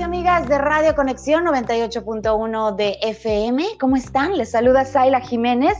y 0.00 0.02
amigas 0.02 0.48
de 0.48 0.56
Radio 0.56 0.94
Conexión 0.94 1.44
98.1 1.44 2.74
de 2.74 2.96
FM. 3.02 3.62
¿Cómo 3.78 3.96
están? 3.96 4.34
Les 4.38 4.50
saluda 4.50 4.86
Zaila 4.86 5.20
Jiménez. 5.20 5.76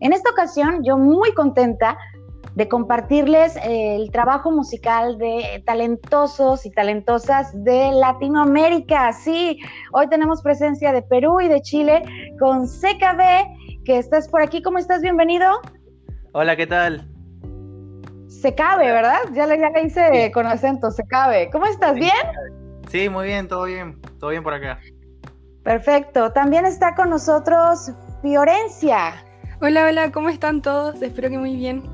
En 0.00 0.14
esta 0.14 0.30
ocasión, 0.30 0.82
yo 0.82 0.96
muy 0.96 1.34
contenta 1.34 1.98
de 2.54 2.68
compartirles 2.68 3.58
el 3.62 4.10
trabajo 4.12 4.50
musical 4.50 5.18
de 5.18 5.62
talentosos 5.66 6.64
y 6.64 6.70
talentosas 6.70 7.52
de 7.52 7.92
Latinoamérica. 7.92 9.12
Sí, 9.12 9.58
hoy 9.92 10.08
tenemos 10.08 10.40
presencia 10.40 10.92
de 10.92 11.02
Perú 11.02 11.42
y 11.42 11.48
de 11.48 11.60
Chile 11.60 12.02
con 12.38 12.66
CKB, 12.66 13.84
que 13.84 13.98
estás 13.98 14.26
por 14.28 14.40
aquí. 14.40 14.62
¿Cómo 14.62 14.78
estás? 14.78 15.02
Bienvenido. 15.02 15.60
Hola, 16.32 16.56
¿qué 16.56 16.66
tal? 16.66 17.06
Se 18.26 18.54
cabe, 18.54 18.90
¿verdad? 18.90 19.18
Ya 19.34 19.46
le, 19.46 19.58
ya 19.58 19.70
hice 19.80 20.32
con 20.32 20.46
acento, 20.46 20.90
se 20.90 21.06
cabe. 21.06 21.50
¿Cómo 21.50 21.66
estás? 21.66 21.94
¿Bien? 21.94 22.59
Sí, 22.90 23.08
muy 23.08 23.26
bien, 23.26 23.46
todo 23.46 23.64
bien, 23.64 24.00
todo 24.18 24.30
bien 24.30 24.42
por 24.42 24.52
acá. 24.52 24.80
Perfecto. 25.62 26.32
También 26.32 26.66
está 26.66 26.96
con 26.96 27.08
nosotros 27.08 27.92
Fiorencia. 28.20 29.24
Hola, 29.60 29.86
hola, 29.86 30.10
¿cómo 30.10 30.28
están 30.28 30.60
todos? 30.60 31.00
Espero 31.00 31.30
que 31.30 31.38
muy 31.38 31.54
bien. 31.54 31.84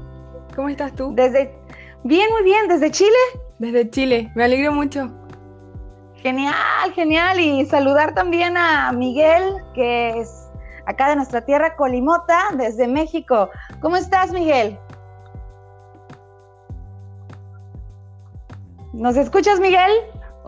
¿Cómo 0.54 0.70
estás 0.70 0.94
tú? 0.94 1.12
Desde 1.14 1.54
bien, 2.04 2.30
muy 2.30 2.44
bien, 2.44 2.66
¿desde 2.68 2.90
Chile? 2.90 3.10
Desde 3.58 3.90
Chile, 3.90 4.32
me 4.34 4.44
alegro 4.44 4.72
mucho. 4.72 5.12
Genial, 6.14 6.54
genial. 6.94 7.40
Y 7.40 7.66
saludar 7.66 8.14
también 8.14 8.56
a 8.56 8.90
Miguel, 8.92 9.56
que 9.74 10.18
es 10.18 10.48
acá 10.86 11.10
de 11.10 11.16
nuestra 11.16 11.44
tierra, 11.44 11.76
Colimota, 11.76 12.40
desde 12.54 12.88
México. 12.88 13.50
¿Cómo 13.82 13.96
estás, 13.96 14.32
Miguel? 14.32 14.78
¿Nos 18.94 19.18
escuchas, 19.18 19.60
Miguel? 19.60 19.92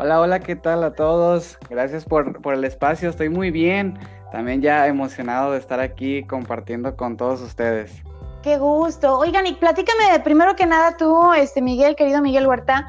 Hola, 0.00 0.20
hola, 0.20 0.38
¿qué 0.38 0.54
tal 0.54 0.84
a 0.84 0.92
todos? 0.92 1.58
Gracias 1.68 2.04
por, 2.04 2.40
por, 2.40 2.54
el 2.54 2.62
espacio, 2.62 3.10
estoy 3.10 3.30
muy 3.30 3.50
bien. 3.50 3.98
También 4.30 4.62
ya 4.62 4.86
emocionado 4.86 5.50
de 5.50 5.58
estar 5.58 5.80
aquí 5.80 6.22
compartiendo 6.22 6.94
con 6.94 7.16
todos 7.16 7.40
ustedes. 7.40 8.04
Qué 8.44 8.58
gusto. 8.58 9.18
Oigan, 9.18 9.48
y 9.48 9.54
platícame 9.54 10.20
primero 10.22 10.54
que 10.54 10.66
nada 10.66 10.96
tú, 10.96 11.32
este 11.32 11.60
Miguel, 11.60 11.96
querido 11.96 12.22
Miguel 12.22 12.46
Huerta, 12.46 12.86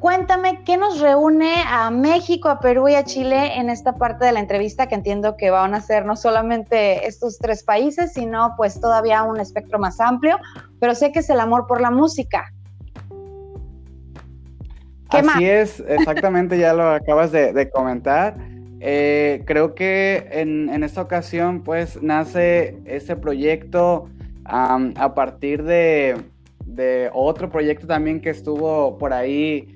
cuéntame 0.00 0.62
qué 0.64 0.76
nos 0.76 1.00
reúne 1.00 1.64
a 1.66 1.88
México, 1.90 2.50
a 2.50 2.60
Perú 2.60 2.90
y 2.90 2.94
a 2.94 3.04
Chile 3.04 3.58
en 3.58 3.70
esta 3.70 3.94
parte 3.94 4.26
de 4.26 4.32
la 4.32 4.40
entrevista 4.40 4.88
que 4.88 4.96
entiendo 4.96 5.38
que 5.38 5.48
van 5.48 5.72
a 5.72 5.80
ser 5.80 6.04
no 6.04 6.16
solamente 6.16 7.06
estos 7.06 7.38
tres 7.38 7.64
países, 7.64 8.12
sino 8.12 8.52
pues 8.58 8.78
todavía 8.78 9.22
un 9.22 9.40
espectro 9.40 9.78
más 9.78 9.98
amplio, 9.98 10.38
pero 10.78 10.94
sé 10.94 11.10
que 11.10 11.20
es 11.20 11.30
el 11.30 11.40
amor 11.40 11.66
por 11.66 11.80
la 11.80 11.90
música. 11.90 12.52
Así 15.12 15.46
es, 15.46 15.82
exactamente, 15.86 16.58
ya 16.58 16.72
lo 16.74 16.88
acabas 16.90 17.32
de, 17.32 17.70
comentar. 17.70 18.36
Eh, 18.80 19.42
creo 19.46 19.74
que 19.74 20.28
en, 20.32 20.68
en, 20.68 20.82
esta 20.82 21.02
ocasión 21.02 21.62
pues 21.62 22.02
nace 22.02 22.78
este 22.84 23.14
proyecto 23.14 24.08
um, 24.52 24.92
a 24.96 25.14
partir 25.14 25.62
de, 25.62 26.16
de, 26.64 27.08
otro 27.12 27.48
proyecto 27.48 27.86
también 27.86 28.20
que 28.20 28.30
estuvo 28.30 28.98
por 28.98 29.12
ahí, 29.12 29.72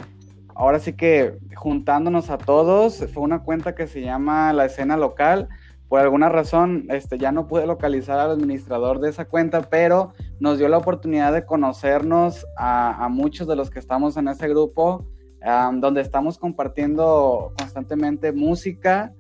ahora 0.57 0.81
sí 0.81 0.93
que 0.95 1.39
juntándonos 1.55 2.31
a 2.31 2.39
todos, 2.39 3.07
fue 3.15 3.23
una 3.23 3.43
cuenta 3.43 3.77
que 3.77 3.87
se 3.87 4.01
llama 4.01 4.53
La 4.53 4.65
Escena 4.65 4.97
Local. 4.97 5.49
Por 5.89 6.01
alguna 6.01 6.29
razón, 6.29 6.87
este, 6.89 7.17
ya 7.17 7.31
no 7.31 7.47
pude 7.47 7.65
localizar 7.65 8.19
al 8.19 8.33
administrador 8.33 8.99
de 8.99 9.11
esa 9.11 9.27
cuenta, 9.27 9.63
pero 9.63 10.15
nos 10.41 10.59
dio 10.59 10.69
la 10.69 10.79
oportunidad 10.79 11.33
de 11.33 11.45
conocernos 11.45 12.45
a, 12.57 13.05
a 13.05 13.09
muchos 13.09 13.47
de 13.47 13.55
los 13.55 13.71
que 13.71 13.79
estamos 13.79 14.17
en 14.17 14.27
ese 14.27 14.49
grupo 14.49 15.07
donde 15.41 16.01
estamos 16.01 16.39
compartiendo 16.39 17.53
constantemente 17.59 18.33
música. 18.33 19.13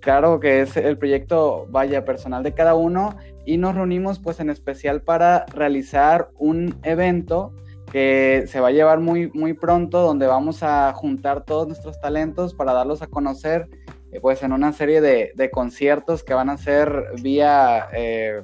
Claro 0.00 0.38
que 0.38 0.60
es 0.60 0.76
el 0.76 0.98
proyecto, 0.98 1.66
vaya, 1.70 2.04
personal 2.04 2.42
de 2.42 2.52
cada 2.52 2.74
uno 2.74 3.16
y 3.46 3.56
nos 3.56 3.74
reunimos 3.74 4.18
pues 4.18 4.40
en 4.40 4.50
especial 4.50 5.02
para 5.02 5.46
realizar 5.46 6.28
un 6.38 6.78
evento 6.82 7.52
que 7.90 8.44
se 8.48 8.60
va 8.60 8.68
a 8.68 8.72
llevar 8.72 9.00
muy, 9.00 9.30
muy 9.32 9.52
pronto, 9.52 10.02
donde 10.02 10.26
vamos 10.26 10.62
a 10.62 10.92
juntar 10.94 11.44
todos 11.44 11.68
nuestros 11.68 12.00
talentos 12.00 12.54
para 12.54 12.72
darlos 12.72 13.02
a 13.02 13.06
conocer 13.06 13.68
eh, 14.10 14.20
pues 14.20 14.42
en 14.42 14.52
una 14.52 14.72
serie 14.72 15.00
de, 15.00 15.32
de, 15.34 15.50
conciertos 15.50 16.24
que 16.24 16.34
van 16.34 16.50
a 16.50 16.56
ser 16.56 17.04
vía, 17.22 17.88
eh, 17.92 18.42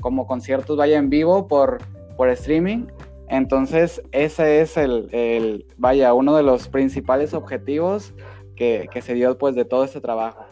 como 0.00 0.26
conciertos 0.26 0.76
vaya 0.76 0.98
en 0.98 1.10
vivo 1.10 1.48
por, 1.48 1.78
por 2.16 2.28
streaming. 2.30 2.86
Entonces, 3.28 4.02
ese 4.12 4.60
es 4.60 4.76
el, 4.76 5.66
vaya, 5.76 6.14
uno 6.14 6.36
de 6.36 6.42
los 6.42 6.68
principales 6.68 7.34
objetivos 7.34 8.14
que, 8.56 8.88
se 9.02 9.14
dio 9.14 9.36
pues 9.36 9.54
de 9.54 9.64
todo 9.64 9.84
este 9.84 10.00
trabajo. 10.00 10.44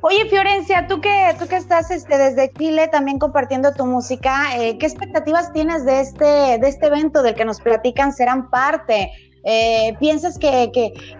Oye, 0.00 0.28
Fiorencia, 0.28 0.88
tú 0.88 1.00
que, 1.00 1.34
tú 1.38 1.46
que 1.46 1.56
estás 1.56 1.92
este, 1.92 2.18
desde 2.18 2.52
Chile 2.52 2.88
también 2.88 3.20
compartiendo 3.20 3.72
tu 3.72 3.86
música, 3.86 4.56
eh, 4.58 4.76
¿qué 4.78 4.86
expectativas 4.86 5.52
tienes 5.52 5.84
de 5.84 6.00
este, 6.00 6.24
de 6.24 6.68
este 6.68 6.86
evento 6.86 7.22
del 7.22 7.36
que 7.36 7.44
nos 7.44 7.60
platican 7.60 8.12
serán 8.12 8.50
parte? 8.50 9.12
Eh, 9.44 9.96
¿Piensas 10.00 10.38
que, 10.38 10.70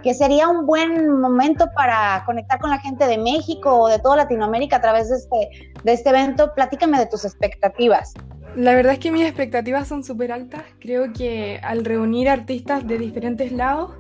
que, 0.03 0.15
sería 0.15 0.49
un 0.49 0.67
buen 0.67 1.21
momento 1.21 1.67
para 1.77 2.23
conectar 2.25 2.59
con 2.61 2.71
la 2.71 2.79
gente 2.79 3.07
de 3.07 3.19
México 3.19 3.73
o 3.73 3.89
de 3.89 3.99
toda 3.99 4.17
Latinoamérica 4.17 4.77
a 4.77 4.81
través 4.81 5.09
de 5.11 5.17
este, 5.17 5.73
de 5.83 5.93
este 5.93 6.11
evento? 6.11 6.53
Platícame 6.55 6.99
de 6.99 7.07
tus 7.07 7.25
expectativas. 7.25 8.15
La 8.57 8.75
verdad 8.75 8.93
es 8.93 8.99
que 8.99 9.11
mis 9.11 9.23
expectativas 9.23 9.89
son 9.89 10.05
súper 10.05 10.31
altas. 10.31 10.63
Creo 10.79 11.13
que 11.13 11.59
al 11.63 11.85
reunir 11.85 12.29
artistas 12.29 12.87
de 12.87 12.99
diferentes 12.99 13.51
lados 13.51 13.93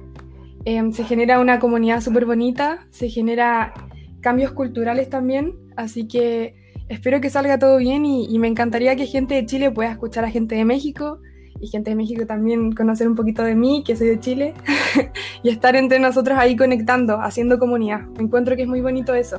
em, 0.66 0.92
se 0.92 1.04
genera 1.04 1.40
una 1.40 1.58
comunidad 1.58 2.02
súper 2.02 2.26
bonita, 2.26 2.86
se 2.90 3.08
genera 3.08 3.72
cambios 4.20 4.52
culturales 4.52 5.08
también, 5.08 5.54
así 5.76 6.06
que 6.06 6.54
espero 6.88 7.20
que 7.20 7.30
salga 7.30 7.58
todo 7.58 7.78
bien 7.78 8.04
y, 8.04 8.38
me 8.38 8.46
encantaría 8.46 8.94
que 8.94 9.06
gente 9.06 9.34
de 9.34 9.46
Chile 9.46 9.70
pueda 9.70 9.90
escuchar 9.90 10.24
a 10.24 10.30
gente 10.30 10.54
de 10.54 10.64
México 10.64 11.18
y 11.60 11.68
gente 11.68 11.90
de 11.90 11.96
México 11.96 12.26
también 12.26 12.72
conocer 12.72 13.08
un 13.08 13.14
poquito 13.14 13.42
de 13.42 13.54
mí, 13.54 13.82
que 13.86 13.96
soy 13.96 14.08
de 14.08 14.20
Chile, 14.20 14.54
y 15.42 15.48
estar 15.48 15.76
entre 15.76 15.98
nosotros 15.98 16.38
ahí 16.38 16.56
conectando, 16.56 17.20
haciendo 17.20 17.58
comunidad. 17.58 18.02
Encuentro 18.18 18.54
que 18.54 18.62
es 18.62 18.68
muy 18.68 18.80
bonito 18.80 19.14
eso. 19.14 19.38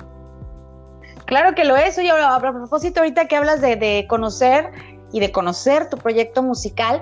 Claro 1.26 1.56
que 1.56 1.64
lo 1.66 1.76
es. 1.76 1.98
Oye, 1.98 2.12
a 2.12 2.40
propósito, 2.40 3.00
ahorita 3.00 3.28
que 3.28 3.36
hablas 3.36 3.62
de 3.62 4.06
conocer, 4.10 4.70
y 5.14 5.22
de 5.22 5.32
conocer 5.32 5.90
tu 5.90 5.98
proyecto 5.98 6.44
musical, 6.44 7.02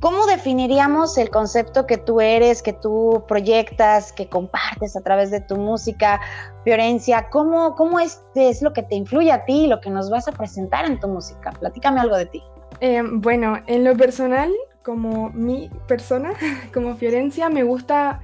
¿cómo 0.00 0.26
definiríamos 0.26 1.18
el 1.18 1.30
concepto 1.30 1.86
que 1.86 1.96
tú 1.96 2.20
eres, 2.20 2.62
que 2.62 2.72
tú 2.72 3.24
proyectas, 3.26 4.12
que 4.12 4.28
compartes 4.28 4.96
a 4.96 5.00
través 5.00 5.32
de 5.32 5.40
tu 5.40 5.56
música, 5.56 6.20
Fiorencia? 6.62 7.28
¿Cómo, 7.30 7.74
cómo 7.74 7.98
es, 7.98 8.22
es 8.36 8.62
lo 8.62 8.72
que 8.72 8.84
te 8.84 8.94
influye 8.94 9.32
a 9.32 9.44
ti, 9.44 9.66
lo 9.66 9.80
que 9.80 9.90
nos 9.90 10.10
vas 10.10 10.28
a 10.28 10.32
presentar 10.32 10.84
en 10.84 11.00
tu 11.00 11.08
música? 11.08 11.50
Platícame 11.58 12.00
algo 12.00 12.16
de 12.16 12.26
ti. 12.26 12.42
Eh, 12.80 13.02
bueno, 13.10 13.58
en 13.66 13.82
lo 13.82 13.96
personal, 13.96 14.52
como 14.84 15.30
mi 15.30 15.70
persona, 15.88 16.34
como 16.72 16.94
Fiorencia, 16.94 17.48
me 17.48 17.64
gusta 17.64 18.20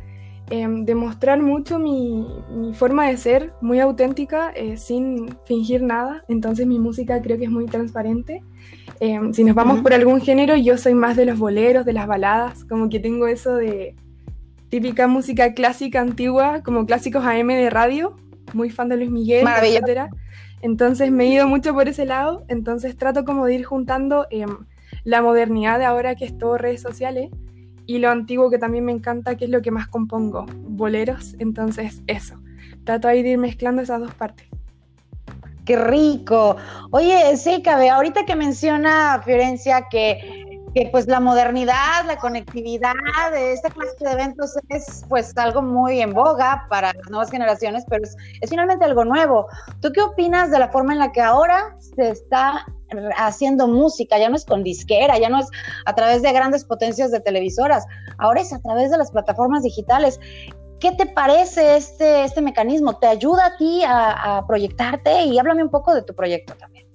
Em, 0.51 0.85
demostrar 0.85 1.41
mucho 1.41 1.79
mi, 1.79 2.27
forma 2.75 3.09
de 3.09 3.17
ser, 3.17 3.53
muy 3.63 3.81
auténtica, 3.81 4.51
eh, 4.55 4.77
sin 4.77 5.35
fingir 5.47 5.83
nada. 5.83 6.23
Entonces 6.29 6.67
mi 6.67 6.79
música 6.79 7.23
creo 7.23 7.39
que 7.39 7.45
es 7.45 7.51
muy 7.51 7.65
transparente. 7.65 8.43
Em, 9.01 9.33
si 9.33 9.43
nos 9.43 9.55
vamos 9.55 9.81
por 9.81 9.95
algún 9.95 10.21
género, 10.21 10.55
yo 10.55 10.77
soy 10.77 10.95
más 10.95 11.17
de 11.17 11.25
los 11.25 11.39
boleros, 11.39 11.87
de 11.87 11.95
las 11.95 12.07
baladas, 12.07 12.65
como 12.65 12.91
que 12.91 13.01
tengo 13.01 13.27
eso 13.27 13.57
de 13.57 13.95
típica 14.69 15.07
música 15.07 15.55
clásica 15.55 16.03
antigua, 16.03 16.63
como 16.63 16.85
clásicos 16.85 17.25
AM 17.25 17.49
de 17.49 17.71
radio, 17.71 18.17
muy 18.53 18.69
fan 18.69 18.91
de 18.91 18.99
Luis 18.99 19.11
Miguel, 19.11 19.47
etc. 19.47 20.11
Entonces 20.61 21.11
me 21.11 21.25
he 21.25 21.29
ido 21.29 21.49
mucho 21.49 21.73
por 21.73 21.89
ese 21.89 22.05
lado, 22.05 22.45
entonces 22.49 22.97
trato 22.97 23.25
como 23.25 23.47
de 23.47 23.55
ir 23.55 23.65
juntando 23.65 24.27
em, 24.31 24.59
la 25.05 25.23
modernidad 25.23 25.79
de 25.79 25.87
ahora 25.87 26.15
que 26.15 26.27
es 26.27 26.37
todo 26.37 26.59
redes 26.59 26.83
sociales 26.83 27.31
y 27.87 27.99
lo 27.99 28.11
antiguo 28.11 28.51
que 28.51 28.59
también 28.59 28.85
me 28.85 28.93
encanta, 28.93 29.37
que 29.37 29.45
es 29.45 29.51
lo 29.51 29.63
que 29.63 29.71
más 29.71 29.89
compongo, 29.89 30.47
boleros, 30.63 31.35
entonces 31.39 32.03
eso. 32.07 32.41
Trato 32.85 33.09
ahí 33.09 33.23
de 33.23 33.31
ir 33.31 33.39
mezclando 33.39 33.83
esas 33.83 34.01
dos 34.01 34.15
partes. 34.15 34.47
Qué 35.65 35.77
rico. 35.77 36.57
Oye, 36.91 37.37
sí, 37.37 37.63
cabe, 37.63 37.89
ahorita 37.89 38.27
que 38.27 38.37
menciona 38.37 39.23
Fiorencia 39.25 39.87
que, 39.91 40.61
que, 40.75 40.89
pues 40.93 41.07
la 41.07 41.21
modernidad, 41.21 42.05
la 42.07 42.17
conectividad 42.17 42.93
esta 43.35 43.71
clase 43.71 43.97
de 44.01 44.13
eventos 44.13 44.55
es 44.69 45.05
pues 45.09 45.35
algo 45.39 45.63
muy 45.63 46.01
en 46.01 46.13
boga 46.13 46.67
para 46.69 46.93
las 46.93 47.09
nuevas 47.09 47.31
generaciones, 47.31 47.85
pero 47.89 48.05
es, 48.05 48.15
es 48.43 48.51
finalmente 48.51 48.85
algo 48.85 49.07
nuevo. 49.07 49.47
¿Tú 49.81 49.91
qué 49.93 50.03
opinas 50.03 50.51
de 50.51 50.59
la 50.59 50.69
forma 50.69 50.93
en 50.93 50.99
la 50.99 51.13
que 51.13 51.23
ahora 51.23 51.77
se 51.79 52.11
está 52.11 52.67
haciendo 53.17 53.69
música, 53.69 54.19
ya 54.19 54.29
no 54.29 54.37
es 54.37 54.45
con 54.45 54.63
disquera, 54.63 55.19
ya 55.19 55.29
no 55.29 55.41
es 55.41 55.49
a 55.87 55.95
través 55.95 56.23
de 56.23 56.33
grandes 56.33 56.65
potencias 56.65 57.11
de 57.11 57.21
televisoras, 57.21 57.87
ahora 58.19 58.41
es 58.41 58.53
a 58.53 58.61
través 58.61 58.91
de 58.91 58.99
las 58.99 59.11
plataformas 59.11 59.63
digitales. 59.63 60.21
¿Qué 60.81 60.93
te 60.93 61.07
parece 61.07 61.77
este, 61.77 62.25
este 62.25 62.43
mecanismo? 62.43 62.99
¿Te 62.99 63.07
ayuda 63.07 63.47
a 63.47 63.57
ti 63.57 63.83
a, 63.87 64.45
proyectarte? 64.47 65.25
Y 65.25 65.39
háblame 65.39 65.63
un 65.63 65.71
poco 65.71 65.95
de 65.95 66.03
tu 66.03 66.15
proyecto 66.15 66.55
también. 66.55 66.87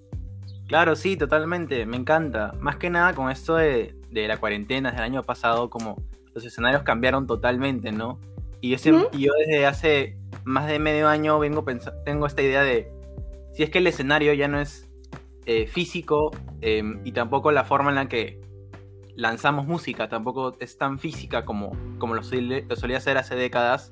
Claro, 0.67 0.95
sí, 0.95 1.17
totalmente, 1.17 1.85
me 1.85 1.97
encanta. 1.97 2.53
Más 2.59 2.77
que 2.77 2.91
nada 2.91 3.15
con 3.15 3.31
esto 3.31 3.55
de, 3.55 3.95
de 4.11 4.27
la 4.27 4.37
cuarentena 4.37 4.91
del 4.91 5.01
año 5.01 5.23
pasado, 5.23 5.69
como 5.69 5.95
los 6.35 6.45
escenarios 6.45 6.83
cambiaron 6.83 7.25
totalmente, 7.25 7.91
¿no? 7.91 8.19
Y 8.61 8.75
yo, 8.75 9.09
yo 9.13 9.31
desde 9.39 9.65
hace 9.65 10.17
más 10.43 10.67
de 10.67 10.79
medio 10.79 11.07
año 11.07 11.39
vengo 11.39 11.63
tengo 12.05 12.25
esta 12.25 12.41
idea 12.41 12.63
de, 12.63 12.91
si 13.53 13.63
es 13.63 13.69
que 13.69 13.77
el 13.77 13.87
escenario 13.87 14.33
ya 14.33 14.47
no 14.47 14.59
es 14.59 14.88
eh, 15.51 15.65
físico 15.65 16.29
em, 16.61 17.01
y 17.03 17.11
tampoco 17.11 17.51
la 17.51 17.63
forma 17.63 17.89
en 17.89 17.95
la 17.95 18.07
que 18.07 18.39
lanzamos 19.15 19.65
música 19.65 20.07
tampoco 20.07 20.55
es 20.59 20.77
tan 20.77 20.99
física 20.99 21.43
como, 21.43 21.75
como 21.97 22.13
lo, 22.13 22.21
solía 22.21 22.97
hacer 22.97 23.17
hace 23.17 23.33
décadas, 23.35 23.91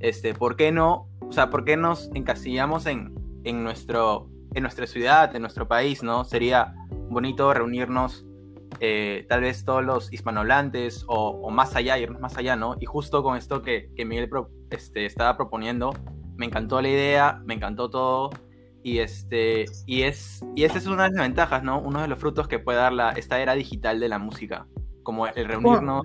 este, 0.00 0.34
¿por 0.34 0.54
qué 0.56 0.70
no? 0.70 1.08
O 1.26 1.32
sea, 1.32 1.48
¿por 1.48 1.64
qué 1.64 1.78
nos 1.78 2.10
encasillamos 2.12 2.84
en, 2.84 3.14
en, 3.44 3.64
nuestro, 3.64 4.28
en 4.52 4.60
nuestra 4.60 4.86
ciudad, 4.86 5.34
en 5.34 5.40
nuestro 5.40 5.66
país, 5.66 6.02
¿no? 6.02 6.26
Sería 6.26 6.74
bonito 7.08 7.54
reunirnos 7.54 8.26
eh, 8.80 9.24
tal 9.30 9.40
vez 9.40 9.64
todos 9.64 9.82
los 9.82 10.12
hispanohablantes 10.12 11.06
o, 11.08 11.50
más 11.50 11.74
allá, 11.74 11.96
irnos 11.96 12.20
más 12.20 12.36
allá, 12.36 12.54
¿no? 12.54 12.76
Y 12.80 12.84
justo 12.84 13.22
con 13.22 13.38
esto 13.38 13.62
que, 13.62 13.90
que 13.96 14.04
Miguel 14.04 14.28
este, 14.68 15.06
estaba 15.06 15.38
proponiendo, 15.38 15.94
me 16.36 16.44
encantó 16.44 16.82
la 16.82 16.90
idea, 16.90 17.40
me 17.46 17.54
encantó 17.54 17.88
todo. 17.88 18.28
Y, 18.82 18.98
este, 18.98 19.66
y, 19.86 20.02
es, 20.02 20.44
y 20.54 20.64
esa 20.64 20.78
es 20.78 20.86
una 20.86 21.04
de 21.04 21.10
las 21.10 21.22
ventajas, 21.22 21.62
¿no? 21.62 21.80
Uno 21.80 22.00
de 22.00 22.08
los 22.08 22.18
frutos 22.18 22.48
que 22.48 22.58
puede 22.58 22.78
dar 22.78 22.92
la, 22.92 23.10
esta 23.12 23.40
era 23.40 23.54
digital 23.54 24.00
de 24.00 24.08
la 24.08 24.18
música, 24.18 24.66
como 25.02 25.26
el 25.26 25.46
reunirnos, 25.46 26.02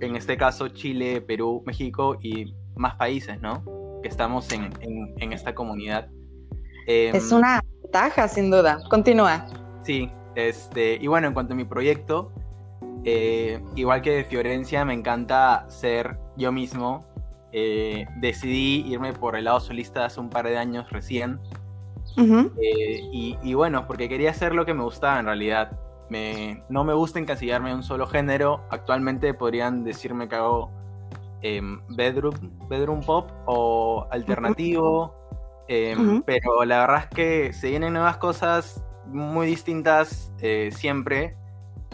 en 0.00 0.16
este 0.16 0.36
caso 0.36 0.68
Chile, 0.68 1.20
Perú, 1.20 1.62
México 1.66 2.16
y 2.22 2.54
más 2.76 2.94
países, 2.94 3.40
¿no? 3.40 3.62
Que 4.02 4.08
estamos 4.08 4.50
en, 4.52 4.70
en, 4.80 5.32
esta 5.32 5.54
comunidad. 5.54 6.08
es 6.86 7.30
em, 7.30 7.38
una 7.38 7.62
ventaja, 7.82 8.28
sin 8.28 8.50
duda. 8.50 8.78
Continúa. 8.88 9.46
Sí, 9.82 10.10
este, 10.34 10.98
y 11.00 11.06
bueno, 11.08 11.26
en 11.26 11.34
cuanto 11.34 11.54
a 11.54 11.56
mi 11.56 11.64
proyecto, 11.64 12.32
eh, 13.04 13.60
igual 13.74 14.02
que 14.02 14.10
de 14.10 14.24
Fiorencia, 14.24 14.84
me 14.84 14.94
encanta 14.94 15.66
ser 15.68 16.18
yo 16.36 16.52
mismo. 16.52 17.06
Eh, 17.52 18.06
decidí 18.20 18.84
irme 18.86 19.14
por 19.14 19.34
el 19.34 19.44
lado 19.44 19.60
solista 19.60 20.04
hace 20.04 20.20
un 20.20 20.30
par 20.30 20.46
de 20.46 20.58
años 20.58 20.90
recién. 20.90 21.40
Eh, 22.16 23.36
y, 23.42 23.54
bueno, 23.54 23.86
porque 23.86 24.08
quería 24.08 24.30
hacer 24.30 24.54
lo 24.54 24.64
que 24.64 24.74
me 24.74 24.82
gustaba 24.82 25.20
en 25.20 25.26
realidad. 25.26 25.78
Me, 26.10 26.64
no 26.68 26.84
me 26.84 26.94
gusta 26.94 27.18
encasillarme 27.18 27.70
en 27.70 27.76
un 27.76 27.82
solo 27.82 28.06
género. 28.06 28.64
Actualmente 28.70 29.34
podrían 29.34 29.84
decirme 29.84 30.28
que 30.28 30.36
hago 30.36 30.70
em, 31.42 31.80
bedroom, 31.90 32.34
bedroom 32.68 33.00
pop 33.00 33.30
o 33.46 34.06
alternativo. 34.10 35.14
Em, 35.68 36.22
pero 36.22 36.64
la 36.64 36.80
verdad 36.80 37.04
es 37.04 37.14
que 37.14 37.52
se 37.52 37.68
vienen 37.68 37.92
nuevas 37.92 38.16
cosas 38.16 38.82
muy 39.06 39.46
distintas 39.46 40.32
eh, 40.40 40.70
siempre. 40.72 41.36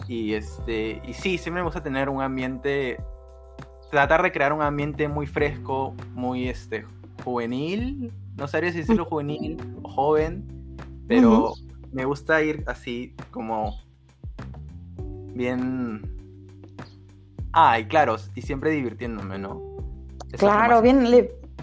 Y, 0.07 0.33
este, 0.33 1.01
y 1.05 1.13
sí, 1.13 1.37
siempre 1.37 1.61
me 1.61 1.65
gusta 1.65 1.83
tener 1.83 2.09
un 2.09 2.21
ambiente, 2.21 2.97
tratar 3.91 4.21
de 4.23 4.31
crear 4.31 4.53
un 4.53 4.61
ambiente 4.61 5.07
muy 5.07 5.25
fresco, 5.25 5.95
muy 6.13 6.47
este, 6.47 6.85
juvenil, 7.23 8.11
no 8.37 8.47
sabría 8.47 8.71
si 8.71 8.79
decirlo 8.79 9.05
juvenil 9.05 9.57
o 9.83 9.89
joven, 9.89 10.77
pero 11.07 11.53
me 11.91 12.05
gusta 12.05 12.41
ir 12.41 12.63
así 12.67 13.15
como 13.31 13.79
bien... 15.33 16.11
Ay, 17.51 17.87
claro, 17.87 18.17
y 18.35 18.41
siempre 18.41 18.71
divirtiéndome, 18.71 19.39
¿no? 19.39 19.61
claro, 20.37 20.81
bien, 20.81 21.07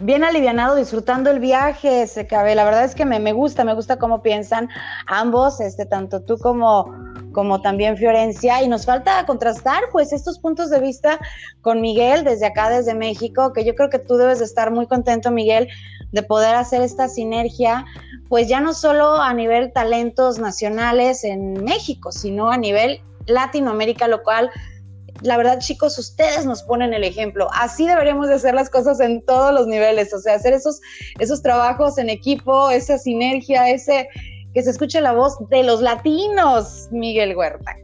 bien 0.00 0.24
alivianado, 0.24 0.76
disfrutando 0.76 1.30
el 1.30 1.38
viaje, 1.38 2.06
se 2.06 2.26
cabe. 2.26 2.54
La 2.54 2.64
verdad 2.64 2.84
es 2.84 2.94
que 2.94 3.04
me, 3.04 3.20
me, 3.20 3.34
gusta, 3.34 3.64
me 3.64 3.74
gusta 3.74 3.98
cómo 3.98 4.22
piensan 4.22 4.70
ambos, 5.06 5.60
este, 5.60 5.84
tanto 5.84 6.22
tú 6.22 6.38
como, 6.38 6.94
como 7.32 7.60
también 7.60 7.96
Fiorencia. 7.96 8.62
Y 8.62 8.68
nos 8.68 8.86
falta 8.86 9.24
contrastar, 9.26 9.82
pues, 9.90 10.12
estos 10.12 10.38
puntos 10.38 10.70
de 10.70 10.80
vista 10.80 11.18
con 11.60 11.80
Miguel 11.80 12.24
desde 12.24 12.46
acá, 12.46 12.70
desde 12.70 12.94
México, 12.94 13.52
que 13.52 13.64
yo 13.64 13.74
creo 13.74 13.90
que 13.90 13.98
tú 13.98 14.16
debes 14.16 14.38
de 14.38 14.44
estar 14.44 14.70
muy 14.70 14.86
contento, 14.86 15.30
Miguel, 15.30 15.68
de 16.12 16.22
poder 16.22 16.54
hacer 16.54 16.82
esta 16.82 17.08
sinergia, 17.08 17.86
pues 18.28 18.48
ya 18.48 18.60
no 18.60 18.74
solo 18.74 19.16
a 19.16 19.32
nivel 19.34 19.72
talentos 19.72 20.38
nacionales 20.38 21.24
en 21.24 21.64
México, 21.64 22.12
sino 22.12 22.50
a 22.50 22.58
nivel 22.58 23.00
Latinoamérica, 23.26 24.08
lo 24.08 24.22
cual 24.22 24.50
la 25.22 25.36
verdad, 25.36 25.58
chicos, 25.60 25.98
ustedes 25.98 26.44
nos 26.46 26.62
ponen 26.62 26.94
el 26.94 27.04
ejemplo. 27.04 27.48
Así 27.52 27.86
deberíamos 27.86 28.28
de 28.28 28.34
hacer 28.34 28.54
las 28.54 28.68
cosas 28.68 28.98
en 29.00 29.22
todos 29.24 29.54
los 29.54 29.66
niveles, 29.66 30.12
o 30.12 30.18
sea, 30.18 30.34
hacer 30.34 30.52
esos, 30.52 30.80
esos 31.18 31.42
trabajos 31.42 31.98
en 31.98 32.10
equipo, 32.10 32.70
esa 32.70 32.98
sinergia, 32.98 33.68
ese 33.70 34.08
que 34.54 34.62
se 34.62 34.70
escuche 34.70 35.00
la 35.00 35.12
voz 35.12 35.38
de 35.48 35.62
los 35.62 35.80
latinos, 35.80 36.88
Miguel 36.90 37.36
Huerta. 37.36 37.76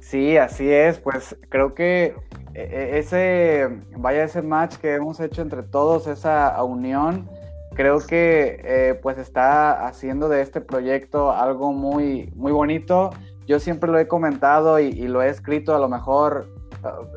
Sí, 0.00 0.36
así 0.36 0.70
es, 0.70 0.98
pues 0.98 1.36
creo 1.50 1.74
que 1.74 2.14
e, 2.54 2.62
e, 2.62 2.98
ese, 2.98 3.68
vaya 3.96 4.24
ese 4.24 4.42
match 4.42 4.76
que 4.76 4.94
hemos 4.94 5.20
hecho 5.20 5.42
entre 5.42 5.62
todos, 5.62 6.06
esa 6.06 6.62
unión, 6.64 7.28
creo 7.74 8.00
que 8.00 8.60
eh, 8.64 8.98
pues 9.02 9.18
está 9.18 9.86
haciendo 9.86 10.28
de 10.28 10.40
este 10.40 10.60
proyecto 10.60 11.30
algo 11.30 11.72
muy, 11.72 12.32
muy 12.34 12.52
bonito. 12.52 13.10
Yo 13.46 13.60
siempre 13.60 13.90
lo 13.90 13.98
he 13.98 14.08
comentado 14.08 14.80
y, 14.80 14.86
y 14.86 15.08
lo 15.08 15.22
he 15.22 15.28
escrito, 15.28 15.74
a 15.74 15.78
lo 15.78 15.88
mejor 15.88 16.48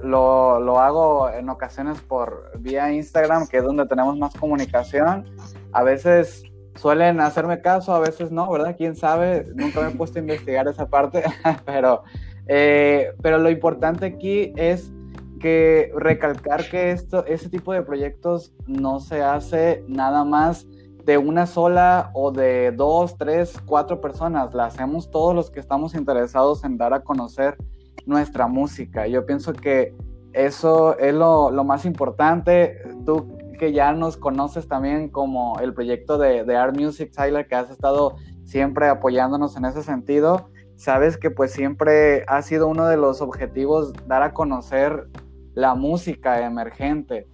lo, 0.04 0.60
lo, 0.60 0.80
hago 0.80 1.30
en 1.30 1.50
ocasiones 1.50 2.00
por 2.02 2.52
vía 2.60 2.92
Instagram, 2.92 3.48
que 3.48 3.58
es 3.58 3.64
donde 3.64 3.86
tenemos 3.86 4.18
más 4.18 4.34
comunicación. 4.36 5.26
A 5.72 5.84
veces 5.84 6.44
suelen 6.76 7.20
hacerme 7.20 7.62
caso, 7.62 7.94
a 7.94 8.00
veces 8.00 8.32
no, 8.32 8.50
¿verdad? 8.52 8.76
¿Quién 8.78 8.96
sabe? 8.96 9.48
Nunca 9.56 9.82
me 9.82 9.90
he 9.90 9.92
puesto 9.92 10.20
a 10.20 10.22
investigar 10.22 10.68
esa 10.68 10.88
parte, 10.88 11.24
pero, 11.66 12.04
eh, 12.48 13.14
pero 13.22 13.38
lo 13.38 13.50
importante 13.50 14.06
aquí 14.06 14.54
es 14.56 14.92
que 15.40 15.92
recalcar 15.96 16.70
que 16.70 16.92
esto, 16.92 17.26
ese 17.26 17.50
tipo 17.50 17.74
de 17.74 17.82
proyectos 17.82 18.54
no 18.68 19.00
se 19.00 19.22
hace 19.22 19.84
nada 19.88 20.24
más 20.24 20.68
de 21.06 21.18
una 21.18 21.48
sola 21.48 22.12
o 22.14 22.32
de 22.32 22.72
dos, 22.72 23.18
tres, 23.18 23.60
cuatro 23.66 24.00
personas. 24.02 24.54
La 24.54 24.66
hacemos 24.66 25.10
todos 25.10 25.36
los 25.36 25.50
que 25.50 25.60
estamos 25.60 25.96
interesados 25.96 26.64
en 26.64 26.78
dar 26.78 26.94
a 26.94 27.02
conocer 27.02 27.58
nuestra 28.06 28.48
música. 28.48 29.08
Yo 29.08 29.26
pienso 29.26 29.54
que 29.54 29.96
eso 30.34 30.98
es 30.98 31.14
lo, 31.14 31.52
más 31.64 31.86
importante. 31.86 32.78
Tú 33.06 33.38
que 33.62 33.74
ya 33.74 33.94
nos 33.94 34.18
conoces 34.18 34.68
también 34.68 35.10
como 35.10 35.60
el 35.60 35.76
proyecto 35.76 36.18
de, 36.18 36.44
de 36.46 36.58
Art 36.58 36.76
Music, 36.76 37.12
Tyler, 37.16 37.48
que 37.48 37.54
has 37.54 37.70
estado 37.70 38.16
siempre 38.44 38.88
apoyándonos 38.88 39.56
en 39.56 39.66
ese 39.66 39.84
sentido, 39.84 40.50
sabes 40.78 41.16
que 41.16 41.30
pues 41.30 41.52
siempre 41.52 42.26
ha 42.28 42.42
sido 42.42 42.68
uno 42.68 42.88
de 42.88 42.98
los 42.98 43.22
objetivos 43.22 43.94
dar 44.08 44.24
a 44.24 44.34
conocer 44.34 45.10
la 45.54 45.76
música 45.76 46.44
emergente. 46.44 47.28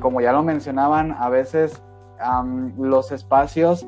como 0.00 0.20
ya 0.20 0.32
lo 0.32 0.42
mencionaban, 0.42 1.12
a 1.12 1.28
veces 1.28 1.80
los 2.76 3.12
espacios 3.12 3.86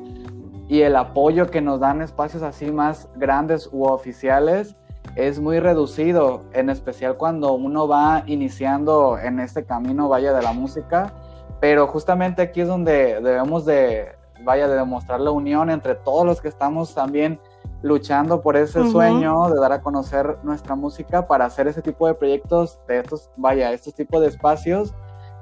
y 0.69 0.83
el 0.83 0.95
apoyo 0.95 1.47
que 1.47 1.59
nos 1.59 1.81
dan 1.81 2.01
espacios 2.01 2.43
así 2.43 2.71
más 2.71 3.09
grandes 3.17 3.67
u 3.73 3.83
oficiales 3.83 4.77
es 5.17 5.41
muy 5.41 5.59
reducido, 5.59 6.45
en 6.53 6.69
especial 6.69 7.17
cuando 7.17 7.51
uno 7.51 7.89
va 7.89 8.23
iniciando 8.25 9.19
en 9.19 9.41
este 9.41 9.65
camino, 9.65 10.07
vaya, 10.07 10.31
de 10.31 10.41
la 10.41 10.53
música, 10.53 11.13
pero 11.61 11.87
justamente 11.87 12.41
aquí 12.41 12.59
es 12.61 12.67
donde 12.67 13.21
debemos 13.21 13.65
de, 13.65 14.15
vaya, 14.43 14.67
de 14.67 14.75
demostrar 14.75 15.21
la 15.21 15.29
unión 15.29 15.69
entre 15.69 15.93
todos 15.93 16.25
los 16.25 16.41
que 16.41 16.47
estamos 16.47 16.95
también 16.95 17.39
luchando 17.83 18.41
por 18.41 18.57
ese 18.57 18.89
sueño 18.89 19.47
de 19.49 19.59
dar 19.59 19.71
a 19.71 19.81
conocer 19.81 20.39
nuestra 20.43 20.75
música 20.75 21.27
para 21.27 21.45
hacer 21.45 21.67
ese 21.67 21.83
tipo 21.83 22.07
de 22.07 22.15
proyectos, 22.15 22.79
de 22.87 22.99
estos, 22.99 23.29
vaya, 23.37 23.71
estos 23.71 23.93
tipos 23.93 24.21
de 24.21 24.27
espacios, 24.27 24.93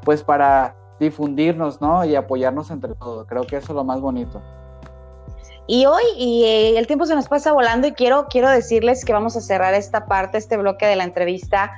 pues 0.04 0.22
para 0.22 0.76
difundirnos, 1.00 1.80
¿no? 1.80 2.04
Y 2.04 2.16
apoyarnos 2.16 2.70
entre 2.70 2.96
todos. 2.96 3.26
Creo 3.26 3.44
que 3.44 3.56
eso 3.56 3.72
es 3.72 3.76
lo 3.76 3.86
más 3.86 4.02
bonito. 4.02 4.42
Y 5.68 5.86
hoy, 5.86 6.04
y 6.18 6.44
eh, 6.44 6.78
el 6.78 6.88
tiempo 6.88 7.06
se 7.06 7.16
nos 7.16 7.30
pasa 7.30 7.54
volando 7.54 7.88
y 7.88 7.94
quiero, 7.94 8.28
quiero 8.30 8.50
decirles 8.50 9.06
que 9.06 9.14
vamos 9.14 9.38
a 9.38 9.42
cerrar 9.42 9.74
esta 9.74 10.06
parte, 10.06 10.38
este 10.38 10.58
bloque 10.58 10.86
de 10.86 10.98
la 10.98 11.06
entrevista 11.06 11.72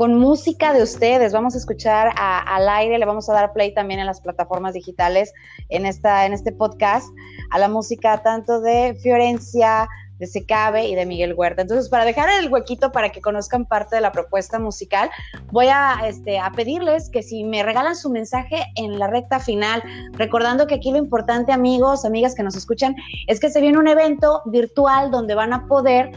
con 0.00 0.18
música 0.18 0.72
de 0.72 0.82
ustedes. 0.82 1.34
Vamos 1.34 1.54
a 1.54 1.58
escuchar 1.58 2.14
al 2.16 2.70
aire, 2.70 2.98
le 2.98 3.04
vamos 3.04 3.28
a 3.28 3.34
dar 3.34 3.52
play 3.52 3.74
también 3.74 4.00
en 4.00 4.06
las 4.06 4.22
plataformas 4.22 4.72
digitales 4.72 5.34
en, 5.68 5.84
esta, 5.84 6.24
en 6.24 6.32
este 6.32 6.52
podcast, 6.52 7.06
a 7.50 7.58
la 7.58 7.68
música 7.68 8.22
tanto 8.22 8.62
de 8.62 8.96
Fiorencia, 9.02 9.86
de 10.18 10.26
Secabe 10.26 10.88
y 10.88 10.94
de 10.94 11.04
Miguel 11.04 11.34
Huerta. 11.34 11.60
Entonces, 11.60 11.90
para 11.90 12.06
dejar 12.06 12.30
el 12.42 12.50
huequito 12.50 12.92
para 12.92 13.10
que 13.10 13.20
conozcan 13.20 13.66
parte 13.66 13.96
de 13.96 14.00
la 14.00 14.10
propuesta 14.10 14.58
musical, 14.58 15.10
voy 15.52 15.66
a, 15.66 15.98
este, 16.06 16.38
a 16.38 16.50
pedirles 16.50 17.10
que 17.10 17.22
si 17.22 17.44
me 17.44 17.62
regalan 17.62 17.94
su 17.94 18.08
mensaje 18.08 18.56
en 18.76 18.98
la 18.98 19.06
recta 19.06 19.38
final, 19.38 19.82
recordando 20.12 20.66
que 20.66 20.76
aquí 20.76 20.92
lo 20.92 20.96
importante, 20.96 21.52
amigos, 21.52 22.06
amigas 22.06 22.34
que 22.34 22.42
nos 22.42 22.56
escuchan, 22.56 22.96
es 23.26 23.38
que 23.38 23.50
se 23.50 23.60
viene 23.60 23.76
un 23.76 23.86
evento 23.86 24.40
virtual 24.46 25.10
donde 25.10 25.34
van 25.34 25.52
a 25.52 25.66
poder 25.66 26.10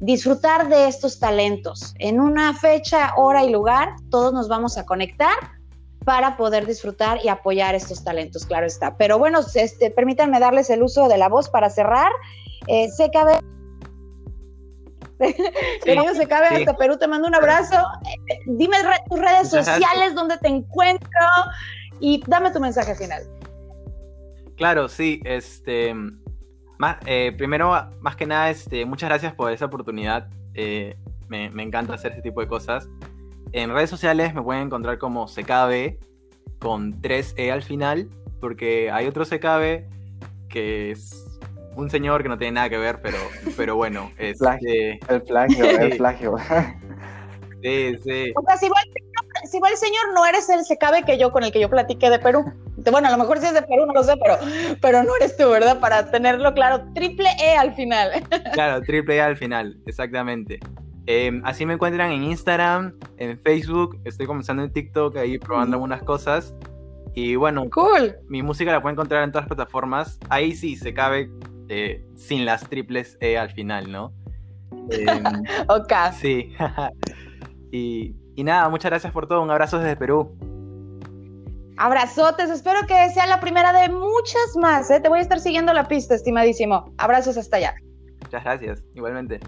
disfrutar 0.00 0.68
de 0.68 0.88
estos 0.88 1.18
talentos. 1.18 1.94
En 1.98 2.20
una 2.20 2.54
fecha, 2.54 3.12
hora 3.16 3.44
y 3.44 3.50
lugar, 3.50 3.96
todos 4.10 4.32
nos 4.32 4.48
vamos 4.48 4.78
a 4.78 4.86
conectar 4.86 5.36
para 6.04 6.36
poder 6.36 6.66
disfrutar 6.66 7.18
y 7.22 7.28
apoyar 7.28 7.74
estos 7.74 8.02
talentos, 8.02 8.46
claro 8.46 8.66
está. 8.66 8.96
Pero 8.96 9.18
bueno, 9.18 9.40
este, 9.54 9.90
permítanme 9.90 10.40
darles 10.40 10.70
el 10.70 10.82
uso 10.82 11.08
de 11.08 11.18
la 11.18 11.28
voz 11.28 11.50
para 11.50 11.68
cerrar 11.68 12.10
eh, 12.68 12.88
sé 12.90 13.10
que 13.10 13.18
Querido 15.84 16.14
se 16.14 16.28
cabe 16.28 16.46
hasta 16.46 16.76
Perú, 16.76 16.96
te 16.96 17.08
mando 17.08 17.26
un 17.26 17.34
abrazo. 17.34 17.76
Dime 18.46 18.76
tus 19.08 19.18
redes 19.18 19.50
sociales, 19.50 20.14
donde 20.14 20.38
te 20.38 20.48
encuentro 20.48 21.26
y 21.98 22.22
dame 22.26 22.52
tu 22.52 22.60
mensaje 22.60 22.94
final. 22.94 23.22
Claro, 24.56 24.88
sí, 24.88 25.20
este, 25.24 25.94
más, 26.78 26.96
eh, 27.06 27.32
primero, 27.36 27.72
más 28.00 28.16
que 28.16 28.26
nada, 28.26 28.50
este, 28.50 28.84
muchas 28.86 29.08
gracias 29.10 29.34
por 29.34 29.52
esa 29.52 29.66
oportunidad. 29.66 30.28
Eh, 30.54 30.96
me, 31.28 31.46
encanta 31.62 31.94
hacer 31.94 32.12
este 32.12 32.22
tipo 32.22 32.40
de 32.40 32.46
cosas. 32.46 32.88
En 33.52 33.72
redes 33.72 33.90
sociales 33.90 34.32
me 34.32 34.42
pueden 34.42 34.64
encontrar 34.64 34.98
como 34.98 35.28
Secabe 35.28 35.98
con 36.58 37.00
3E 37.02 37.52
al 37.52 37.62
final, 37.62 38.08
porque 38.40 38.90
hay 38.90 39.06
otro 39.06 39.24
Secabe 39.24 39.88
que 40.48 40.92
es 40.92 41.26
un 41.74 41.90
señor 41.90 42.22
que 42.22 42.28
no 42.28 42.38
tiene 42.38 42.52
nada 42.52 42.70
que 42.70 42.78
ver, 42.78 43.00
pero, 43.02 43.18
pero 43.56 43.76
bueno. 43.76 44.10
Es, 44.16 44.40
este, 44.40 45.00
el 45.08 45.22
plagio, 45.22 45.64
el 45.80 45.96
plagio. 45.96 46.36
Sí, 47.62 47.98
sí. 48.04 48.32
O 48.36 48.42
sea, 48.42 48.56
si 48.56 48.68
va, 48.68 48.76
si 49.50 49.60
va, 49.60 49.68
el 49.68 49.76
señor, 49.76 50.14
no 50.14 50.24
eres 50.24 50.48
el 50.48 50.64
Secabe 50.64 51.02
que 51.02 51.18
yo, 51.18 51.32
con 51.32 51.42
el 51.42 51.50
que 51.50 51.60
yo 51.60 51.68
platiqué 51.68 52.08
de 52.08 52.20
Perú. 52.20 52.44
Bueno, 52.90 53.08
a 53.08 53.10
lo 53.10 53.18
mejor 53.18 53.38
si 53.38 53.46
es 53.46 53.54
de 53.54 53.62
Perú, 53.62 53.86
no 53.86 53.92
lo 53.92 54.02
sé, 54.02 54.14
pero, 54.22 54.38
pero 54.80 55.02
no 55.02 55.10
eres 55.16 55.36
tú, 55.36 55.48
¿verdad? 55.48 55.80
Para 55.80 56.10
tenerlo 56.10 56.52
claro, 56.54 56.84
triple 56.94 57.28
E 57.40 57.56
al 57.56 57.74
final. 57.74 58.10
Claro, 58.52 58.82
triple 58.82 59.16
E 59.16 59.20
al 59.20 59.36
final, 59.36 59.78
exactamente. 59.86 60.58
Em, 61.06 61.40
así 61.44 61.64
me 61.64 61.74
encuentran 61.74 62.12
en 62.12 62.22
Instagram, 62.24 62.94
en 63.16 63.38
Facebook, 63.40 63.98
estoy 64.04 64.26
comenzando 64.26 64.62
en 64.62 64.72
TikTok 64.72 65.16
ahí 65.16 65.38
probando 65.38 65.76
algunas 65.76 66.02
cosas. 66.02 66.54
Y 67.14 67.34
bueno, 67.36 67.68
cool. 67.70 68.14
mi 68.28 68.42
música 68.42 68.70
la 68.70 68.82
pueden 68.82 68.94
encontrar 68.94 69.24
en 69.24 69.32
todas 69.32 69.44
las 69.44 69.56
plataformas. 69.56 70.18
Ahí 70.28 70.54
sí 70.54 70.76
se 70.76 70.92
cabe 70.92 71.30
eh, 71.68 72.04
sin 72.14 72.44
las 72.44 72.68
triples 72.68 73.16
E 73.20 73.38
al 73.38 73.50
final, 73.50 73.90
¿no? 73.90 74.12
Em, 74.90 75.24
ok. 75.68 75.92
Sí. 76.12 76.54
y, 77.72 78.14
y 78.36 78.44
nada, 78.44 78.68
muchas 78.68 78.90
gracias 78.90 79.12
por 79.12 79.26
todo. 79.26 79.42
Un 79.42 79.50
abrazo 79.50 79.78
desde 79.78 79.96
Perú. 79.96 80.36
Abrazotes, 81.78 82.50
espero 82.50 82.80
que 82.88 83.08
sea 83.10 83.26
la 83.26 83.38
primera 83.38 83.72
de 83.72 83.88
muchas 83.88 84.56
más. 84.56 84.90
¿eh? 84.90 85.00
Te 85.00 85.08
voy 85.08 85.20
a 85.20 85.22
estar 85.22 85.38
siguiendo 85.38 85.72
la 85.72 85.86
pista, 85.86 86.16
estimadísimo. 86.16 86.92
Abrazos 86.98 87.36
hasta 87.36 87.58
allá. 87.58 87.74
Muchas 88.22 88.42
gracias, 88.42 88.82
igualmente. 88.94 89.38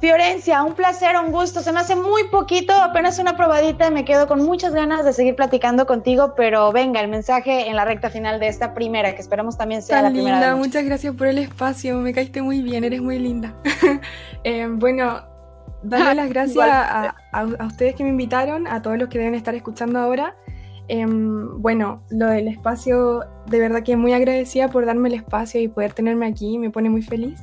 Fiorencia, 0.00 0.62
un 0.62 0.72
placer, 0.72 1.16
un 1.16 1.32
gusto. 1.32 1.60
Se 1.60 1.70
me 1.70 1.80
hace 1.80 1.96
muy 1.96 2.24
poquito, 2.28 2.72
apenas 2.72 3.18
una 3.18 3.36
probadita 3.36 3.90
me 3.90 4.06
quedo 4.06 4.26
con 4.26 4.42
muchas 4.42 4.72
ganas 4.72 5.04
de 5.04 5.12
seguir 5.12 5.36
platicando 5.36 5.86
contigo, 5.86 6.34
pero 6.34 6.72
venga, 6.72 7.00
el 7.00 7.08
mensaje 7.08 7.68
en 7.68 7.76
la 7.76 7.84
recta 7.84 8.08
final 8.08 8.40
de 8.40 8.48
esta 8.48 8.72
primera, 8.72 9.14
que 9.14 9.20
esperamos 9.20 9.58
también 9.58 9.82
sea 9.82 10.00
la 10.00 10.10
primera. 10.10 10.40
Linda, 10.40 10.56
muchas 10.56 10.84
gracias 10.84 11.14
por 11.14 11.26
el 11.26 11.38
espacio, 11.38 11.98
me 11.98 12.14
caíste 12.14 12.40
muy 12.40 12.62
bien, 12.62 12.84
eres 12.84 13.02
muy 13.02 13.18
linda. 13.18 13.54
Eh, 14.46 14.66
bueno, 14.68 15.22
darle 15.82 16.14
las 16.22 16.28
gracias 16.28 16.68
a, 16.68 17.14
a 17.32 17.66
ustedes 17.66 17.94
que 17.94 18.02
me 18.02 18.10
invitaron, 18.10 18.66
a 18.66 18.82
todos 18.82 18.98
los 18.98 19.08
que 19.08 19.18
deben 19.18 19.34
estar 19.34 19.54
escuchando 19.54 19.98
ahora. 19.98 20.36
Em, 20.88 21.60
bueno, 21.60 22.02
lo 22.10 22.26
del 22.26 22.48
espacio, 22.48 23.20
de 23.46 23.58
verdad 23.58 23.82
que 23.82 23.96
muy 23.96 24.12
agradecida 24.12 24.68
por 24.68 24.84
darme 24.84 25.08
el 25.08 25.14
espacio 25.14 25.60
y 25.60 25.68
poder 25.68 25.92
tenerme 25.92 26.26
aquí, 26.26 26.58
me 26.58 26.70
pone 26.70 26.90
muy 26.90 27.02
feliz. 27.02 27.40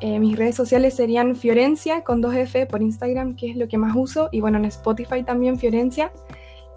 Eh, 0.00 0.18
mis 0.18 0.36
redes 0.36 0.54
sociales 0.54 0.94
serían 0.94 1.36
Fiorencia 1.36 2.04
con 2.04 2.22
2F 2.22 2.66
por 2.66 2.82
Instagram, 2.82 3.34
que 3.34 3.50
es 3.50 3.56
lo 3.56 3.66
que 3.66 3.78
más 3.78 3.94
uso, 3.96 4.28
y 4.30 4.40
bueno, 4.40 4.58
en 4.58 4.66
Spotify 4.66 5.22
también 5.22 5.58
Fiorencia. 5.58 6.12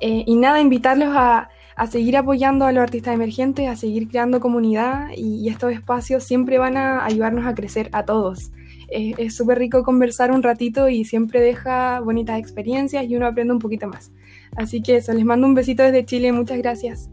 Eh, 0.01 0.23
y 0.25 0.35
nada, 0.37 0.61
invitarlos 0.61 1.09
a, 1.15 1.49
a, 1.75 1.87
seguir 1.87 2.15
apoyando 2.17 2.65
a 2.65 2.71
los 2.71 2.81
artistas 2.81 3.13
emergentes, 3.13 3.67
a 3.67 3.75
seguir 3.75 4.07
creando 4.07 4.39
comunidad 4.39 5.09
y, 5.15 5.45
y 5.45 5.49
estos 5.49 5.73
espacios 5.73 6.23
siempre 6.23 6.57
van 6.57 6.77
a 6.77 7.05
ayudarnos 7.05 7.45
a 7.45 7.53
crecer 7.53 7.89
a 7.91 8.05
todos. 8.05 8.51
Eh, 8.91 9.13
es 9.17 9.35
súper 9.35 9.59
rico 9.59 9.83
conversar 9.83 10.31
un 10.31 10.41
ratito 10.41 10.89
y 10.89 11.05
siempre 11.05 11.41
deja 11.41 11.99
bonitas 11.99 12.39
experiencias 12.39 13.05
y 13.05 13.15
uno 13.15 13.27
aprende 13.27 13.53
un 13.53 13.59
poquito 13.59 13.87
más. 13.87 14.11
Así 14.55 14.81
que 14.81 14.97
eso, 14.97 15.13
les 15.13 15.25
mando 15.25 15.47
un 15.47 15.53
besito 15.53 15.83
desde 15.83 16.05
Chile, 16.05 16.31
muchas 16.31 16.57
gracias. 16.57 17.09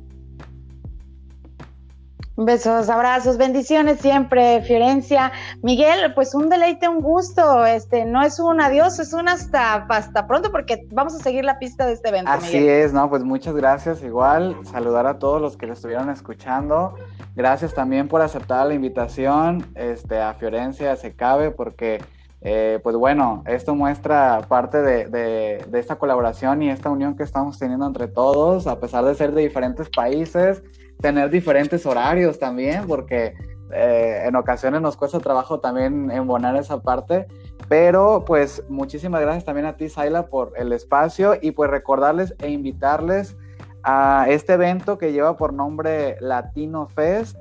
Besos, 2.38 2.90
abrazos, 2.90 3.38
bendiciones 3.38 3.98
siempre, 4.00 4.60
Fiorencia. 4.60 5.32
Miguel, 5.62 6.12
pues 6.14 6.34
un 6.34 6.50
deleite, 6.50 6.86
un 6.86 7.00
gusto. 7.00 7.64
Este, 7.64 8.04
no 8.04 8.22
es 8.22 8.38
un 8.38 8.60
adiós, 8.60 8.98
es 8.98 9.14
un 9.14 9.26
hasta, 9.26 9.86
hasta 9.88 10.26
pronto, 10.26 10.52
porque 10.52 10.86
vamos 10.90 11.14
a 11.14 11.18
seguir 11.18 11.46
la 11.46 11.58
pista 11.58 11.86
de 11.86 11.94
este 11.94 12.10
evento. 12.10 12.30
Así 12.30 12.68
es, 12.68 12.92
¿no? 12.92 13.08
Pues 13.08 13.24
muchas 13.24 13.54
gracias. 13.56 14.02
Igual, 14.02 14.54
saludar 14.70 15.06
a 15.06 15.18
todos 15.18 15.40
los 15.40 15.56
que 15.56 15.66
lo 15.66 15.72
estuvieron 15.72 16.10
escuchando. 16.10 16.96
Gracias 17.34 17.72
también 17.72 18.06
por 18.06 18.20
aceptar 18.20 18.66
la 18.66 18.74
invitación 18.74 19.66
este, 19.74 20.20
a 20.20 20.34
Fiorencia, 20.34 20.94
se 20.96 21.14
cabe, 21.14 21.52
porque 21.52 22.02
eh, 22.48 22.78
pues 22.80 22.94
bueno, 22.94 23.42
esto 23.46 23.74
muestra 23.74 24.40
parte 24.46 24.80
de, 24.80 25.66
esta 25.72 25.96
colaboración 25.96 26.62
y 26.62 26.70
esta 26.70 26.90
unión 26.90 27.16
que 27.16 27.24
estamos 27.24 27.58
teniendo 27.58 27.84
entre 27.88 28.06
todos, 28.06 28.68
a 28.68 28.78
pesar 28.78 29.04
de 29.04 29.16
ser 29.16 29.32
de 29.32 29.42
diferentes 29.42 29.88
países, 29.88 30.62
tener 31.00 31.28
diferentes 31.30 31.84
horarios 31.86 32.38
también, 32.38 32.86
porque 32.86 33.34
eh, 33.72 34.22
en 34.26 34.36
ocasiones 34.36 34.80
nos 34.80 34.96
cuesta 34.96 35.18
trabajo 35.18 35.58
también 35.58 36.08
embonar 36.12 36.54
esa 36.54 36.80
parte. 36.80 37.26
Pero 37.68 38.24
pues 38.24 38.62
muchísimas 38.68 39.22
gracias 39.22 39.44
también 39.44 39.66
a 39.66 39.76
ti, 39.76 39.88
Saila, 39.88 40.26
por 40.26 40.52
el 40.54 40.72
espacio 40.72 41.34
y 41.42 41.50
pues 41.50 41.68
recordarles 41.68 42.32
e 42.38 42.48
invitarles 42.50 43.36
a 43.82 44.26
este 44.28 44.52
evento 44.52 44.98
que 44.98 45.10
lleva 45.10 45.36
por 45.36 45.52
nombre 45.52 46.16
Latino 46.20 46.86
Fest, 46.86 47.36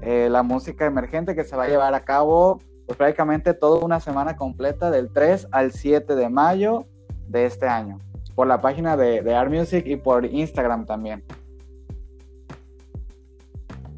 eh, 0.00 0.28
la 0.30 0.42
música 0.42 0.86
emergente 0.86 1.34
que 1.34 1.44
se 1.44 1.56
va 1.56 1.64
a 1.64 1.68
llevar 1.68 1.92
a 1.92 2.06
cabo 2.06 2.58
pues 2.86 2.96
prácticamente 2.96 3.52
toda 3.52 3.84
una 3.84 4.00
semana 4.00 4.36
completa 4.36 4.90
del 4.90 5.12
3 5.12 5.48
al 5.50 5.72
7 5.72 6.14
de 6.14 6.28
mayo 6.28 6.86
de 7.26 7.46
este 7.46 7.66
año, 7.66 7.98
por 8.34 8.46
la 8.46 8.60
página 8.60 8.96
de, 8.96 9.22
de 9.22 9.34
Art 9.34 9.50
Music 9.50 9.84
y 9.86 9.96
por 9.96 10.24
Instagram 10.24 10.86
también. 10.86 11.24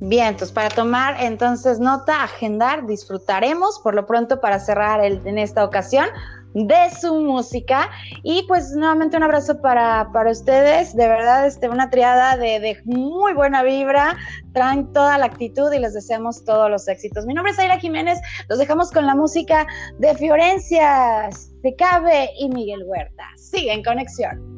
Bien, 0.00 0.28
entonces 0.28 0.52
para 0.52 0.68
tomar 0.68 1.16
entonces 1.20 1.80
nota, 1.80 2.22
agendar, 2.22 2.86
disfrutaremos 2.86 3.80
por 3.80 3.94
lo 3.94 4.06
pronto 4.06 4.40
para 4.40 4.60
cerrar 4.60 5.04
el, 5.04 5.20
en 5.24 5.38
esta 5.38 5.64
ocasión 5.64 6.06
de 6.54 6.90
su 7.00 7.14
música. 7.20 7.90
Y 8.22 8.44
pues 8.48 8.72
nuevamente 8.72 9.16
un 9.16 9.22
abrazo 9.22 9.60
para, 9.60 10.10
para 10.12 10.30
ustedes, 10.30 10.94
de 10.94 11.08
verdad, 11.08 11.46
este, 11.46 11.68
una 11.68 11.90
triada 11.90 12.36
de, 12.36 12.60
de, 12.60 12.80
muy 12.84 13.32
buena 13.34 13.62
vibra, 13.62 14.16
traen 14.52 14.92
toda 14.92 15.18
la 15.18 15.26
actitud 15.26 15.72
y 15.72 15.78
les 15.78 15.94
deseamos 15.94 16.44
todos 16.44 16.70
los 16.70 16.88
éxitos. 16.88 17.26
Mi 17.26 17.34
nombre 17.34 17.52
es 17.52 17.58
Aira 17.58 17.78
Jiménez, 17.78 18.18
los 18.48 18.58
dejamos 18.58 18.90
con 18.90 19.06
la 19.06 19.14
música 19.14 19.66
de 19.98 20.14
Fiorencia, 20.14 21.30
Cabe 21.76 22.30
y 22.38 22.48
Miguel 22.48 22.82
Huerta. 22.84 23.24
Sigue 23.36 23.72
en 23.72 23.82
conexión. 23.82 24.57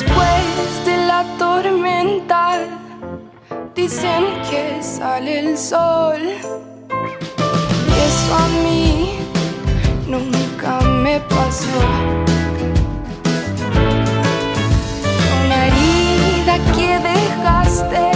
Después 0.00 0.84
de 0.86 0.96
la 0.96 1.24
tormenta, 1.38 2.60
dicen 3.74 4.26
que 4.48 4.80
sale 4.80 5.40
el 5.40 5.58
sol. 5.58 6.20
Y 7.88 7.94
eso 8.06 8.34
a 8.36 8.48
mí 8.62 9.18
nunca 10.06 10.78
me 11.02 11.18
pasó. 11.18 11.80
Una 15.44 15.66
herida 15.66 16.58
que 16.76 17.00
dejaste. 17.00 18.07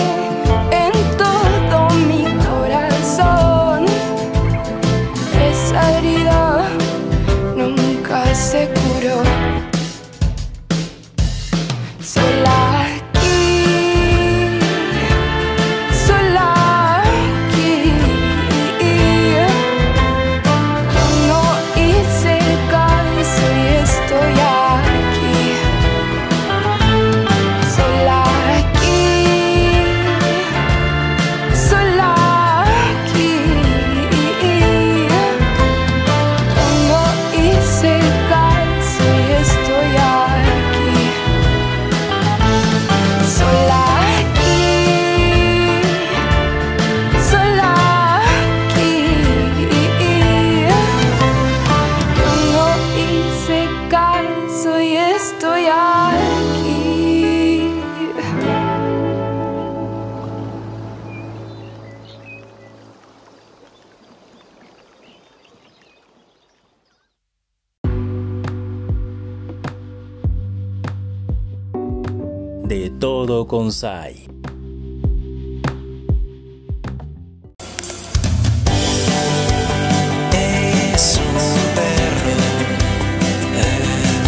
Todo 72.72 73.46
con 73.46 73.70
Sai. 73.70 74.26
Es 80.32 81.20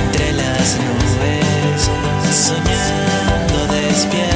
entre 0.05 0.33
las 0.35 0.77
nubes, 0.77 1.91
soñando 2.37 3.67
despierto. 3.73 4.34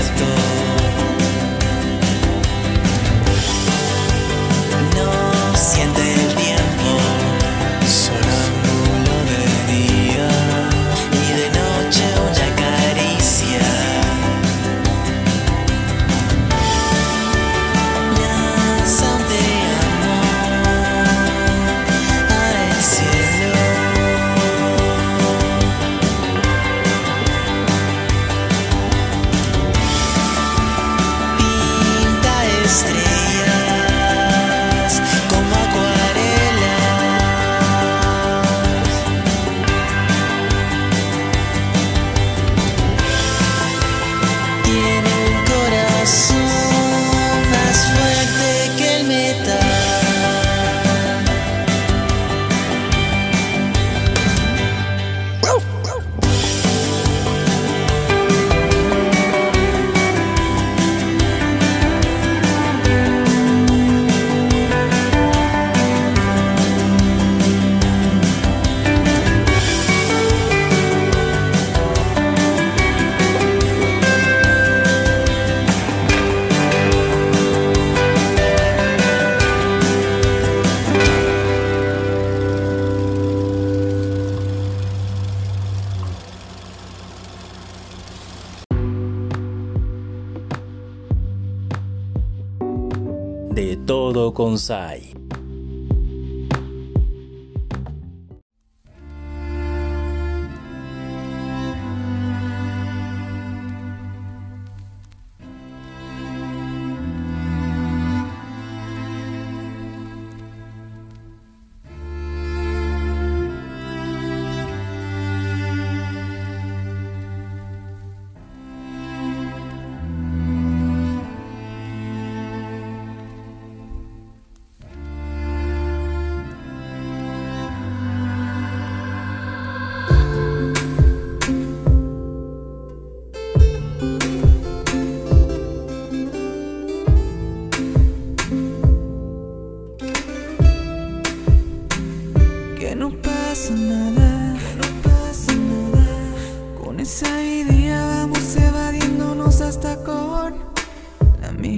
Todo 94.58 95.17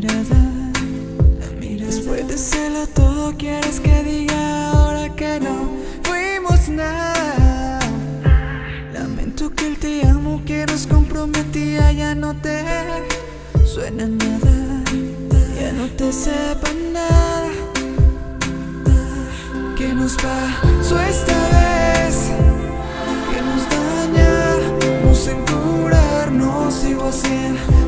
la 0.00 1.50
mirada. 1.58 1.86
Después 1.86 2.28
de 2.28 2.34
hacerlo 2.34 2.86
todo, 2.94 3.36
quieres 3.36 3.80
que 3.80 4.02
diga 4.04 4.70
ahora 4.70 5.14
que 5.16 5.40
no 5.40 5.70
fuimos 6.02 6.68
nada. 6.68 7.80
Lamento 8.92 9.50
que 9.50 9.66
el 9.66 9.78
te 9.78 10.06
amo 10.06 10.42
que 10.44 10.66
nos 10.66 10.86
comprometía 10.86 11.92
ya 11.92 12.14
no 12.14 12.34
te 12.36 12.64
suena 13.64 14.06
nada, 14.06 14.82
ya 15.60 15.72
no 15.72 15.86
te 15.96 16.12
sepa 16.12 16.70
nada 16.92 17.48
que 19.76 19.88
nos 19.94 20.14
pasó 20.14 21.00
esta 21.00 21.38
vez, 21.56 22.30
que 23.32 23.40
nos 23.42 23.62
dañamos 23.74 25.28
en 25.28 25.44
curarnos, 25.46 26.74
sigo 26.74 27.08
haciéndole 27.08 27.79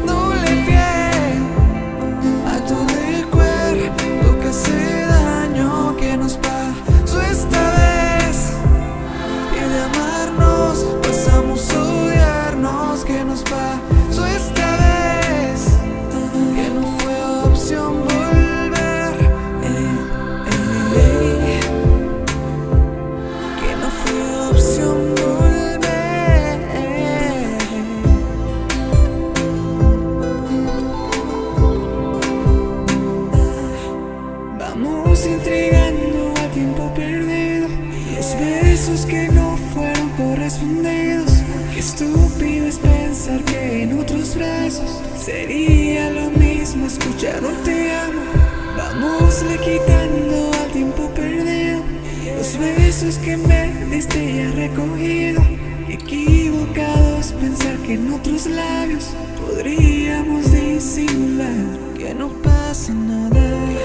otros 58.33 58.47
labios 58.47 59.11
podríamos 59.39 60.51
disimular 60.53 61.55
que 61.97 62.15
no 62.15 62.29
pasa 62.43 62.93
nada. 62.95 63.41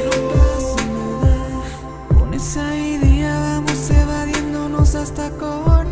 No 0.06 0.30
pasa 0.32 0.86
nada. 0.86 2.18
Con 2.18 2.34
esa 2.34 2.76
idea 2.76 3.40
vamos 3.40 3.90
evadiéndonos 3.90 4.96
hasta 4.96 5.30
con 5.32 5.88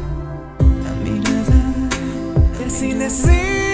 la 0.84 0.94
mirada. 1.04 1.74
Y 2.66 2.70
sin 2.70 3.00
decir 3.00 3.65